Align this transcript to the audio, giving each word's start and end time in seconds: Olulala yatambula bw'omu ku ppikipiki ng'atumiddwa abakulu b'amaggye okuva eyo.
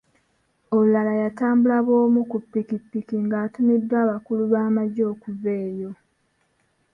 Olulala 0.75 1.13
yatambula 1.23 1.77
bw'omu 1.85 2.21
ku 2.31 2.37
ppikipiki 2.43 3.15
ng'atumiddwa 3.25 3.95
abakulu 4.03 4.43
b'amaggye 4.51 5.03
okuva 5.13 5.51
eyo. 5.67 5.91